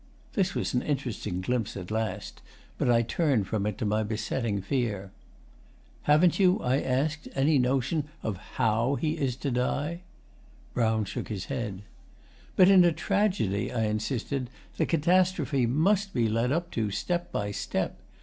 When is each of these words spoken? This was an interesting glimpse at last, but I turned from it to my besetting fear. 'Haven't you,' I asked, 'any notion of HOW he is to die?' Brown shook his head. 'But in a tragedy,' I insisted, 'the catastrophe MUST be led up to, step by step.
This 0.33 0.55
was 0.55 0.73
an 0.73 0.81
interesting 0.81 1.41
glimpse 1.41 1.77
at 1.77 1.91
last, 1.91 2.41
but 2.79 2.89
I 2.89 3.03
turned 3.03 3.45
from 3.45 3.67
it 3.67 3.77
to 3.77 3.85
my 3.85 4.01
besetting 4.01 4.59
fear. 4.59 5.11
'Haven't 6.01 6.39
you,' 6.39 6.59
I 6.59 6.81
asked, 6.81 7.27
'any 7.35 7.59
notion 7.59 8.05
of 8.23 8.37
HOW 8.57 8.95
he 8.95 9.19
is 9.19 9.35
to 9.35 9.51
die?' 9.51 10.01
Brown 10.73 11.05
shook 11.05 11.27
his 11.27 11.45
head. 11.53 11.83
'But 12.55 12.67
in 12.67 12.83
a 12.83 12.91
tragedy,' 12.91 13.71
I 13.71 13.83
insisted, 13.83 14.49
'the 14.75 14.87
catastrophe 14.87 15.67
MUST 15.67 16.15
be 16.15 16.27
led 16.27 16.51
up 16.51 16.71
to, 16.71 16.89
step 16.89 17.31
by 17.31 17.51
step. 17.51 17.99